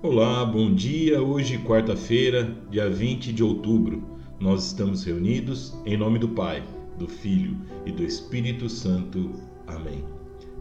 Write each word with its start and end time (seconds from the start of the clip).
Olá, 0.00 0.44
bom 0.44 0.72
dia. 0.72 1.20
Hoje, 1.20 1.58
quarta-feira, 1.58 2.56
dia 2.70 2.88
20 2.88 3.32
de 3.32 3.42
outubro, 3.42 4.00
nós 4.38 4.66
estamos 4.66 5.02
reunidos 5.02 5.74
em 5.84 5.96
nome 5.96 6.20
do 6.20 6.28
Pai, 6.28 6.62
do 6.96 7.08
Filho 7.08 7.56
e 7.84 7.90
do 7.90 8.04
Espírito 8.04 8.68
Santo. 8.68 9.32
Amém. 9.66 10.04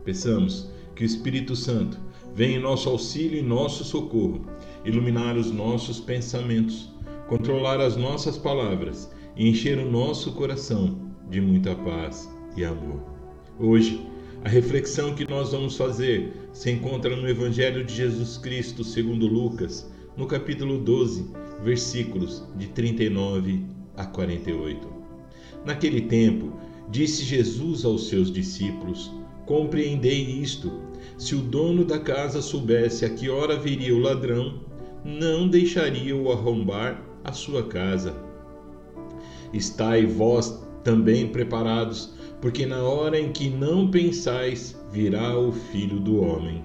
Peçamos 0.03 0.71
que 0.95 1.03
o 1.03 1.05
Espírito 1.05 1.55
Santo 1.55 1.99
venha 2.33 2.57
em 2.57 2.61
nosso 2.61 2.89
auxílio 2.89 3.37
e 3.37 3.43
nosso 3.43 3.83
socorro, 3.83 4.43
iluminar 4.83 5.37
os 5.37 5.51
nossos 5.51 5.99
pensamentos, 5.99 6.91
controlar 7.27 7.79
as 7.79 7.95
nossas 7.95 8.39
palavras 8.39 9.07
e 9.35 9.47
encher 9.47 9.77
o 9.77 9.87
nosso 9.87 10.31
coração 10.31 10.97
de 11.29 11.39
muita 11.39 11.75
paz 11.75 12.27
e 12.55 12.65
amor. 12.65 13.03
Hoje, 13.59 14.03
a 14.47 14.49
reflexão 14.49 15.13
que 15.13 15.29
nós 15.29 15.51
vamos 15.51 15.75
fazer 15.75 16.31
se 16.53 16.71
encontra 16.71 17.13
no 17.17 17.27
Evangelho 17.27 17.83
de 17.83 17.93
Jesus 17.93 18.37
Cristo, 18.37 18.81
segundo 18.81 19.27
Lucas, 19.27 19.91
no 20.15 20.25
capítulo 20.25 20.77
12, 20.77 21.29
versículos 21.65 22.45
de 22.55 22.67
39 22.67 23.65
a 23.97 24.05
48. 24.05 24.87
Naquele 25.65 25.99
tempo, 25.99 26.53
disse 26.89 27.25
Jesus 27.25 27.83
aos 27.83 28.07
seus 28.07 28.31
discípulos: 28.31 29.11
Compreendei 29.45 30.21
isto. 30.21 30.71
Se 31.17 31.35
o 31.35 31.41
dono 31.41 31.83
da 31.83 31.99
casa 31.99 32.41
soubesse 32.41 33.03
a 33.03 33.09
que 33.09 33.29
hora 33.29 33.59
viria 33.59 33.93
o 33.93 33.99
ladrão, 33.99 34.61
não 35.03 35.45
deixaria-o 35.49 36.31
arrombar 36.31 37.03
a 37.21 37.33
sua 37.33 37.63
casa. 37.63 38.15
Estai 39.51 40.05
vós 40.05 40.65
também 40.85 41.27
preparados, 41.27 42.15
porque 42.41 42.65
na 42.65 42.83
hora 42.83 43.19
em 43.19 43.31
que 43.31 43.49
não 43.49 43.89
pensais, 43.89 44.75
virá 44.91 45.37
o 45.37 45.51
filho 45.51 45.99
do 45.99 46.21
homem. 46.21 46.63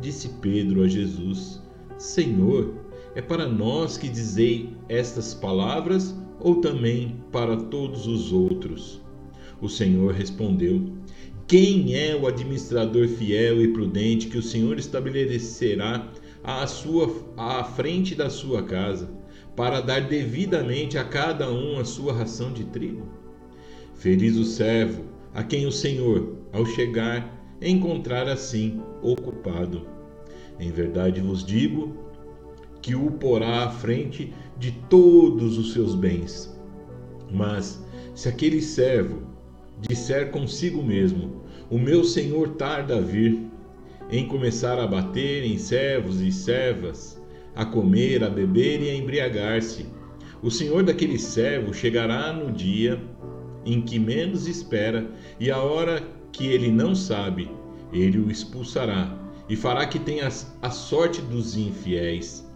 Disse 0.00 0.28
Pedro 0.40 0.82
a 0.82 0.88
Jesus: 0.88 1.60
Senhor, 1.98 2.74
é 3.14 3.22
para 3.22 3.48
nós 3.48 3.96
que 3.96 4.08
dizei 4.08 4.70
estas 4.88 5.34
palavras 5.34 6.14
ou 6.38 6.60
também 6.60 7.16
para 7.32 7.56
todos 7.56 8.06
os 8.06 8.32
outros? 8.32 9.00
O 9.60 9.68
Senhor 9.68 10.12
respondeu: 10.12 10.92
Quem 11.46 11.94
é 11.94 12.14
o 12.14 12.26
administrador 12.26 13.08
fiel 13.08 13.60
e 13.62 13.68
prudente 13.68 14.28
que 14.28 14.38
o 14.38 14.42
Senhor 14.42 14.78
estabelecerá 14.78 16.12
à 16.44 16.64
sua 16.66 17.10
à 17.36 17.64
frente 17.64 18.14
da 18.14 18.30
sua 18.30 18.62
casa, 18.62 19.10
para 19.56 19.80
dar 19.80 20.02
devidamente 20.02 20.96
a 20.96 21.04
cada 21.04 21.50
um 21.50 21.80
a 21.80 21.84
sua 21.84 22.12
ração 22.12 22.52
de 22.52 22.64
trigo? 22.64 23.25
Feliz 23.96 24.36
o 24.36 24.44
servo 24.44 25.04
a 25.34 25.42
quem 25.42 25.66
o 25.66 25.72
Senhor, 25.72 26.36
ao 26.52 26.66
chegar, 26.66 27.56
encontrar 27.60 28.28
assim 28.28 28.80
ocupado. 29.02 29.86
Em 30.60 30.70
verdade 30.70 31.20
vos 31.20 31.44
digo 31.44 31.96
que 32.82 32.94
o 32.94 33.10
porá 33.12 33.64
à 33.64 33.70
frente 33.70 34.32
de 34.58 34.72
todos 34.88 35.58
os 35.58 35.72
seus 35.72 35.94
bens. 35.94 36.54
Mas 37.32 37.82
se 38.14 38.28
aquele 38.28 38.60
servo 38.60 39.22
disser 39.80 40.30
consigo 40.30 40.82
mesmo: 40.82 41.42
O 41.70 41.78
meu 41.78 42.04
senhor 42.04 42.50
tarda 42.50 42.98
a 42.98 43.00
vir, 43.00 43.40
em 44.10 44.28
começar 44.28 44.78
a 44.78 44.86
bater 44.86 45.42
em 45.42 45.58
servos 45.58 46.20
e 46.20 46.30
servas, 46.30 47.20
a 47.54 47.64
comer, 47.64 48.22
a 48.22 48.30
beber 48.30 48.82
e 48.82 48.90
a 48.90 48.94
embriagar-se, 48.94 49.86
o 50.42 50.50
senhor 50.50 50.82
daquele 50.82 51.18
servo 51.18 51.72
chegará 51.72 52.32
no 52.32 52.52
dia 52.52 53.02
em 53.66 53.82
que 53.82 53.98
menos 53.98 54.46
espera, 54.46 55.10
e 55.38 55.50
a 55.50 55.58
hora 55.58 56.02
que 56.32 56.46
ele 56.46 56.70
não 56.70 56.94
sabe, 56.94 57.50
ele 57.92 58.18
o 58.18 58.30
expulsará 58.30 59.18
e 59.48 59.56
fará 59.56 59.86
que 59.86 59.98
tenha 59.98 60.28
a 60.62 60.70
sorte 60.70 61.20
dos 61.20 61.56
infiéis. 61.56 62.46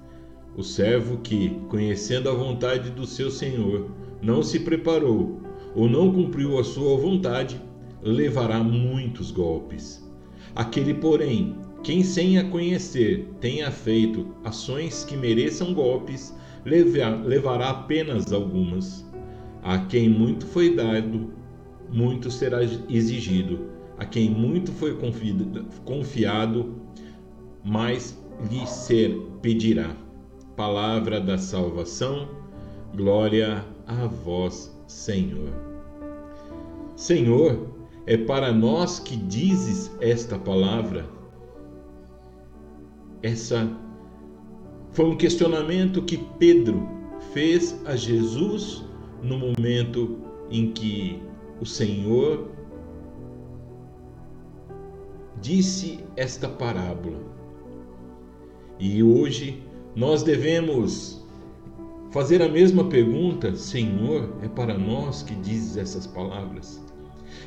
O 0.57 0.63
servo 0.63 1.19
que, 1.19 1.51
conhecendo 1.69 2.29
a 2.29 2.35
vontade 2.35 2.91
do 2.91 3.07
seu 3.07 3.31
senhor, 3.31 3.91
não 4.23 4.43
se 4.43 4.61
preparou 4.61 5.41
ou 5.75 5.89
não 5.89 6.13
cumpriu 6.13 6.59
a 6.59 6.65
sua 6.65 6.97
vontade, 6.97 7.61
levará 8.03 8.63
muitos 8.63 9.31
golpes. 9.31 10.05
Aquele, 10.55 10.95
porém, 10.95 11.57
quem 11.83 12.03
sem 12.03 12.39
a 12.39 12.45
conhecer 12.45 13.29
tenha 13.41 13.71
feito 13.71 14.27
ações 14.45 15.05
que 15.05 15.17
mereçam 15.17 15.73
golpes, 15.73 16.35
levará 16.65 17.71
apenas 17.71 18.33
algumas. 18.33 19.09
A 19.63 19.79
quem 19.79 20.09
muito 20.09 20.47
foi 20.47 20.75
dado, 20.75 21.31
muito 21.93 22.31
será 22.31 22.63
exigido. 22.63 23.71
A 23.99 24.05
quem 24.05 24.31
muito 24.31 24.73
foi 24.73 24.97
confiado, 25.85 26.75
mais 27.63 28.19
lhe 28.51 28.67
ser 28.67 29.15
pedirá. 29.43 29.95
Palavra 30.57 31.21
da 31.21 31.37
salvação, 31.37 32.29
glória 32.97 33.65
a 33.87 34.07
vós, 34.07 34.75
Senhor. 34.87 35.51
Senhor, 36.97 37.69
é 38.07 38.17
para 38.17 38.53
nós 38.53 38.99
que 38.99 39.17
dizes 39.17 39.91
esta 40.01 40.39
palavra. 40.39 41.05
Essa 43.23 43.71
foi 44.93 45.05
um 45.05 45.17
questionamento 45.17 46.03
que 46.03 46.17
Pedro 46.39 46.89
fez 47.33 47.79
a 47.85 47.95
Jesus 47.95 48.85
no 49.23 49.39
momento 49.39 50.19
em 50.51 50.73
que 50.73 51.23
o 51.61 51.67
Senhor 51.67 52.49
disse 55.41 56.01
esta 56.17 56.49
parábola. 56.49 57.19
E 58.79 59.03
hoje 59.03 59.63
nós 59.95 60.23
devemos 60.23 61.25
fazer 62.11 62.43
a 62.43 62.49
mesma 62.49 62.85
pergunta: 62.85 63.55
Senhor, 63.55 64.33
é 64.43 64.49
para 64.49 64.77
nós 64.77 65.23
que 65.23 65.35
dizes 65.35 65.77
essas 65.77 66.07
palavras? 66.07 66.83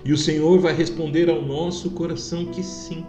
E 0.06 0.12
o 0.12 0.18
Senhor 0.18 0.60
vai 0.60 0.74
responder 0.74 1.30
ao 1.30 1.42
nosso 1.42 1.92
coração 1.92 2.46
que 2.48 2.64
sim, 2.64 3.06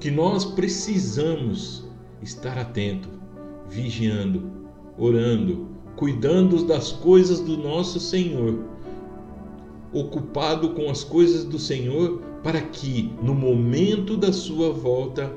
que 0.00 0.10
nós 0.10 0.44
precisamos 0.44 1.88
estar 2.22 2.58
atento, 2.58 3.08
vigiando, 3.68 4.50
orando, 4.98 5.73
cuidando 5.96 6.64
das 6.64 6.92
coisas 6.92 7.40
do 7.40 7.56
nosso 7.56 8.00
Senhor, 8.00 8.58
ocupado 9.92 10.70
com 10.70 10.90
as 10.90 11.04
coisas 11.04 11.44
do 11.44 11.58
Senhor, 11.58 12.20
para 12.42 12.60
que 12.60 13.12
no 13.22 13.34
momento 13.34 14.16
da 14.16 14.32
sua 14.32 14.72
volta 14.72 15.32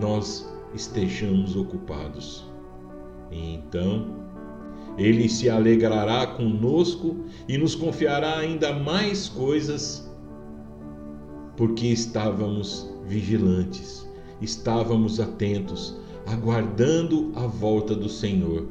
nós 0.00 0.46
estejamos 0.74 1.56
ocupados. 1.56 2.46
E 3.30 3.54
então 3.54 4.18
ele 4.98 5.28
se 5.28 5.48
alegrará 5.48 6.26
conosco 6.26 7.16
e 7.48 7.56
nos 7.56 7.74
confiará 7.74 8.38
ainda 8.38 8.72
mais 8.72 9.28
coisas, 9.28 10.10
porque 11.56 11.86
estávamos 11.86 12.90
vigilantes, 13.06 14.06
estávamos 14.40 15.20
atentos, 15.20 15.96
aguardando 16.26 17.30
a 17.36 17.46
volta 17.46 17.94
do 17.94 18.08
Senhor. 18.08 18.66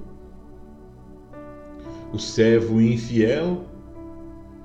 O 2.13 2.19
servo 2.19 2.81
infiel 2.81 3.65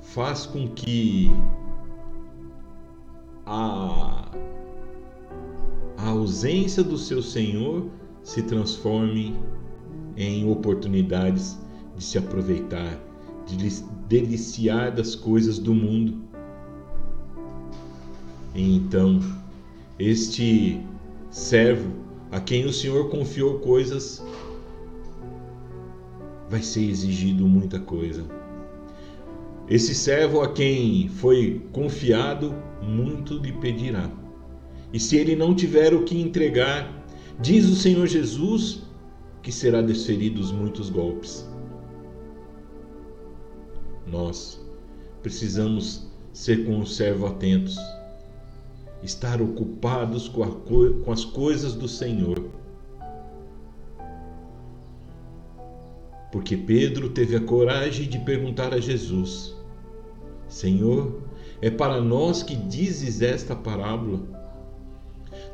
faz 0.00 0.46
com 0.46 0.68
que 0.68 1.30
a, 3.44 4.30
a 5.96 6.08
ausência 6.08 6.82
do 6.84 6.96
seu 6.96 7.20
senhor 7.20 7.88
se 8.22 8.42
transforme 8.42 9.36
em 10.16 10.48
oportunidades 10.48 11.58
de 11.96 12.04
se 12.04 12.18
aproveitar, 12.18 12.98
de 13.46 13.56
deliciar 14.08 14.92
das 14.92 15.14
coisas 15.14 15.58
do 15.58 15.74
mundo. 15.74 16.22
Então, 18.54 19.20
este 19.98 20.80
servo 21.30 21.90
a 22.30 22.40
quem 22.40 22.64
o 22.64 22.72
Senhor 22.72 23.08
confiou 23.10 23.58
coisas 23.58 24.22
vai 26.52 26.62
ser 26.62 26.84
exigido 26.84 27.48
muita 27.48 27.80
coisa. 27.80 28.26
Esse 29.66 29.94
servo 29.94 30.42
a 30.42 30.52
quem 30.52 31.08
foi 31.08 31.66
confiado, 31.72 32.54
muito 32.82 33.38
lhe 33.38 33.52
pedirá. 33.52 34.10
E 34.92 35.00
se 35.00 35.16
ele 35.16 35.34
não 35.34 35.54
tiver 35.54 35.94
o 35.94 36.04
que 36.04 36.20
entregar, 36.20 37.06
diz 37.40 37.64
o 37.64 37.74
Senhor 37.74 38.06
Jesus 38.06 38.82
que 39.40 39.50
será 39.50 39.80
desferidos 39.80 40.52
muitos 40.52 40.90
golpes. 40.90 41.48
Nós 44.06 44.60
precisamos 45.22 46.06
ser 46.34 46.66
com 46.66 46.80
o 46.80 46.86
servo 46.86 47.24
atentos, 47.24 47.78
estar 49.02 49.40
ocupados 49.40 50.28
com, 50.28 50.44
com 51.02 51.10
as 51.12 51.24
coisas 51.24 51.72
do 51.72 51.88
Senhor 51.88 52.44
porque 56.32 56.56
Pedro 56.56 57.10
teve 57.10 57.36
a 57.36 57.40
coragem 57.40 58.08
de 58.08 58.18
perguntar 58.18 58.72
a 58.72 58.80
Jesus: 58.80 59.54
Senhor, 60.48 61.20
é 61.60 61.70
para 61.70 62.00
nós 62.00 62.42
que 62.42 62.56
dizes 62.56 63.20
esta 63.20 63.54
parábola? 63.54 64.20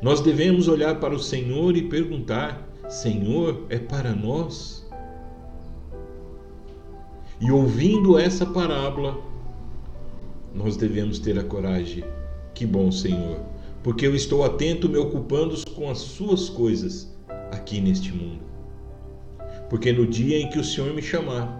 Nós 0.01 0.21
devemos 0.21 0.69
olhar 0.69 0.97
para 1.01 1.13
o 1.13 1.19
Senhor 1.19 1.75
e 1.75 1.89
perguntar: 1.89 2.65
Senhor, 2.87 3.65
é 3.69 3.77
para 3.77 4.15
nós? 4.15 4.87
E 7.41 7.51
ouvindo 7.51 8.17
essa 8.17 8.45
parábola, 8.45 9.17
nós 10.55 10.77
devemos 10.77 11.19
ter 11.19 11.37
a 11.37 11.43
coragem. 11.43 12.05
Que 12.53 12.65
bom, 12.65 12.89
Senhor, 12.89 13.41
porque 13.83 14.07
eu 14.07 14.15
estou 14.15 14.45
atento 14.45 14.87
me 14.87 14.97
ocupando 14.97 15.55
com 15.75 15.89
as 15.89 15.99
suas 15.99 16.49
coisas 16.49 17.13
aqui 17.51 17.81
neste 17.81 18.13
mundo. 18.13 18.49
Porque 19.69 19.91
no 19.91 20.07
dia 20.07 20.39
em 20.39 20.49
que 20.49 20.59
o 20.59 20.63
Senhor 20.63 20.93
me 20.93 21.01
chamar, 21.01 21.59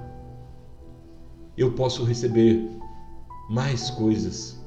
eu 1.56 1.72
posso 1.74 2.04
receber 2.04 2.60
mais 3.50 3.90
coisas. 3.92 4.60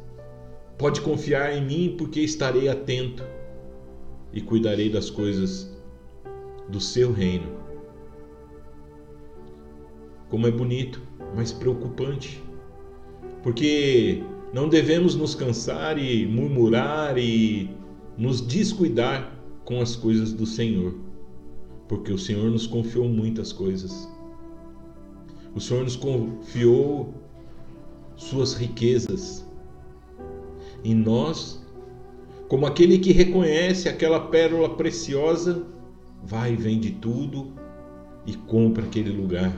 Pode 0.78 1.00
confiar 1.00 1.56
em 1.56 1.64
mim, 1.64 1.94
porque 1.96 2.20
estarei 2.20 2.68
atento 2.68 3.24
e 4.32 4.40
cuidarei 4.40 4.90
das 4.90 5.10
coisas 5.10 5.72
do 6.68 6.80
seu 6.80 7.12
reino. 7.12 7.46
Como 10.28 10.46
é 10.46 10.50
bonito, 10.50 11.00
mas 11.36 11.52
preocupante, 11.52 12.42
porque 13.42 14.22
não 14.52 14.68
devemos 14.68 15.14
nos 15.14 15.34
cansar 15.34 15.98
e 15.98 16.26
murmurar 16.26 17.18
e 17.18 17.70
nos 18.16 18.40
descuidar 18.40 19.38
com 19.64 19.80
as 19.80 19.94
coisas 19.96 20.32
do 20.32 20.46
Senhor, 20.46 20.94
porque 21.92 22.10
o 22.10 22.16
Senhor 22.16 22.50
nos 22.50 22.66
confiou 22.66 23.06
muitas 23.06 23.52
coisas. 23.52 24.08
O 25.54 25.60
Senhor 25.60 25.84
nos 25.84 25.94
confiou 25.94 27.12
suas 28.16 28.54
riquezas. 28.54 29.46
E 30.82 30.94
nós, 30.94 31.62
como 32.48 32.64
aquele 32.64 32.98
que 32.98 33.12
reconhece 33.12 33.90
aquela 33.90 34.18
pérola 34.18 34.74
preciosa, 34.74 35.66
vai 36.24 36.54
e 36.54 36.56
vende 36.56 36.92
tudo 36.92 37.52
e 38.24 38.32
compra 38.36 38.84
aquele 38.84 39.10
lugar, 39.10 39.54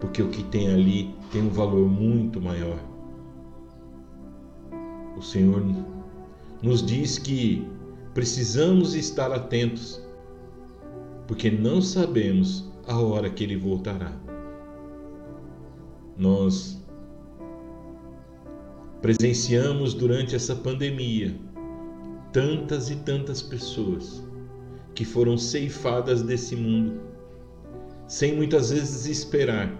porque 0.00 0.22
o 0.22 0.30
que 0.30 0.44
tem 0.44 0.68
ali 0.68 1.14
tem 1.30 1.42
um 1.42 1.50
valor 1.50 1.86
muito 1.86 2.40
maior. 2.40 2.82
O 5.14 5.20
Senhor 5.20 5.62
nos 6.62 6.82
diz 6.82 7.18
que 7.18 7.68
precisamos 8.14 8.94
estar 8.94 9.30
atentos, 9.30 10.05
porque 11.26 11.50
não 11.50 11.82
sabemos 11.82 12.70
a 12.86 12.98
hora 12.98 13.28
que 13.28 13.44
Ele 13.44 13.56
voltará. 13.56 14.12
Nós 16.16 16.82
presenciamos 19.02 19.92
durante 19.92 20.34
essa 20.34 20.54
pandemia 20.54 21.36
tantas 22.32 22.90
e 22.90 22.96
tantas 22.96 23.42
pessoas 23.42 24.24
que 24.94 25.04
foram 25.04 25.36
ceifadas 25.36 26.22
desse 26.22 26.56
mundo, 26.56 27.00
sem 28.06 28.34
muitas 28.34 28.70
vezes 28.70 29.06
esperar. 29.06 29.70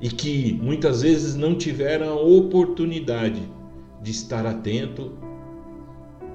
E 0.00 0.08
que 0.08 0.54
muitas 0.62 1.02
vezes 1.02 1.34
não 1.34 1.54
tiveram 1.54 2.08
a 2.08 2.20
oportunidade 2.20 3.42
de 4.02 4.10
estar 4.10 4.46
atento 4.46 5.12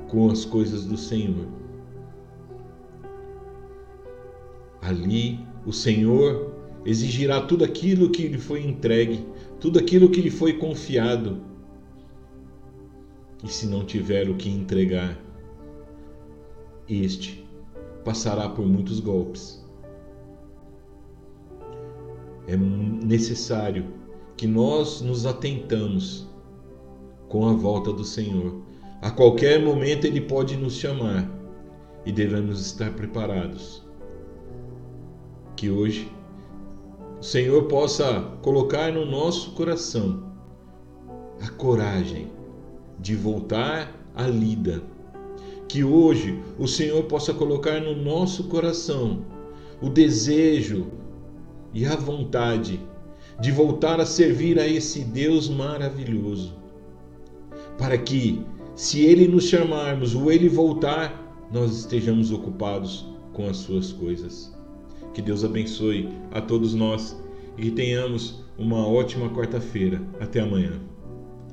com 0.07 0.29
as 0.29 0.45
coisas 0.45 0.85
do 0.85 0.95
Senhor. 0.95 1.64
Ali, 4.85 5.39
o 5.65 5.73
Senhor 5.73 6.53
exigirá 6.85 7.41
tudo 7.41 7.63
aquilo 7.63 8.11
que 8.11 8.27
lhe 8.27 8.37
foi 8.37 8.63
entregue, 8.63 9.25
tudo 9.59 9.79
aquilo 9.79 10.09
que 10.09 10.21
lhe 10.21 10.29
foi 10.29 10.53
confiado. 10.53 11.41
E 13.43 13.47
se 13.47 13.65
não 13.65 13.83
tiver 13.83 14.29
o 14.29 14.35
que 14.35 14.47
entregar, 14.47 15.19
este 16.87 17.43
passará 18.03 18.47
por 18.47 18.63
muitos 18.67 18.99
golpes. 18.99 19.65
É 22.47 22.55
necessário 22.55 23.87
que 24.37 24.45
nós 24.45 25.01
nos 25.01 25.25
atentamos 25.25 26.29
com 27.27 27.47
a 27.47 27.53
volta 27.53 27.91
do 27.91 28.03
Senhor. 28.03 28.61
A 29.01 29.09
qualquer 29.09 29.59
momento 29.63 30.05
Ele 30.05 30.21
pode 30.21 30.55
nos 30.55 30.75
chamar 30.75 31.27
e 32.05 32.11
devemos 32.11 32.63
estar 32.63 32.93
preparados. 32.93 33.84
Que 35.55 35.69
hoje 35.69 36.11
o 37.19 37.23
Senhor 37.23 37.63
possa 37.63 38.37
colocar 38.41 38.91
no 38.91 39.05
nosso 39.05 39.51
coração 39.51 40.23
a 41.41 41.49
coragem 41.49 42.31
de 42.99 43.15
voltar 43.15 43.93
à 44.15 44.27
lida 44.27 44.81
que 45.67 45.83
hoje 45.83 46.41
o 46.57 46.67
Senhor 46.67 47.03
possa 47.03 47.33
colocar 47.33 47.81
no 47.81 47.95
nosso 47.95 48.45
coração 48.45 49.25
o 49.81 49.89
desejo 49.89 50.87
e 51.73 51.85
a 51.85 51.95
vontade 51.95 52.79
de 53.41 53.51
voltar 53.51 53.99
a 53.99 54.05
servir 54.05 54.57
a 54.57 54.65
esse 54.65 55.03
Deus 55.03 55.49
maravilhoso, 55.49 56.55
para 57.77 57.97
que, 57.97 58.41
se 58.73 59.03
Ele 59.03 59.27
nos 59.27 59.49
chamarmos 59.49 60.15
ou 60.15 60.31
Ele 60.31 60.47
voltar, 60.47 61.45
nós 61.51 61.77
estejamos 61.77 62.31
ocupados 62.31 63.05
com 63.33 63.49
as 63.49 63.57
Suas 63.57 63.91
coisas. 63.91 64.54
Que 65.15 65.21
Deus 65.21 65.45
abençoe 65.45 66.09
a 66.29 66.41
todos 66.41 66.73
nós 66.73 67.17
e 67.57 67.63
que 67.63 67.71
tenhamos 67.71 68.43
uma 68.57 68.85
ótima 68.85 69.29
quarta-feira. 69.29 70.01
Até 70.19 70.41
amanhã. 70.41 70.73